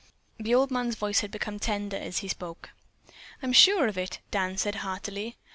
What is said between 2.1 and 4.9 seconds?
he spoke. "I'm sure of it," Dan said